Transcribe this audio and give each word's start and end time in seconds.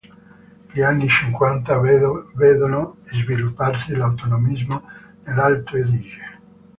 Gli 0.71 0.81
anni 0.81 1.07
cinquanta 1.07 1.77
vedono 1.77 2.97
svilupparsi 3.05 3.93
l'autonomismo 3.95 4.81
nell'Alto-Adige. 5.25 6.39